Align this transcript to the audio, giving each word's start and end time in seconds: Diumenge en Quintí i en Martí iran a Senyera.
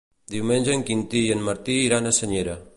Diumenge 0.35 0.71
en 0.77 0.85
Quintí 0.87 1.23
i 1.27 1.31
en 1.37 1.45
Martí 1.51 1.75
iran 1.85 2.09
a 2.13 2.17
Senyera. 2.23 2.61